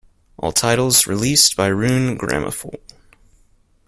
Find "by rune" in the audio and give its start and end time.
1.55-2.17